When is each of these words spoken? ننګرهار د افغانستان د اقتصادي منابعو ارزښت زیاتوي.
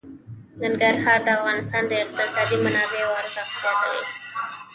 ننګرهار 0.61 1.19
د 1.23 1.27
افغانستان 1.37 1.83
د 1.87 1.91
اقتصادي 2.03 2.57
منابعو 2.65 3.17
ارزښت 3.21 3.53
زیاتوي. 3.63 4.01